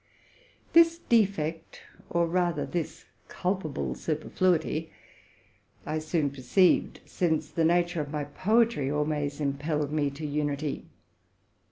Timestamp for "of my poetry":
8.01-8.89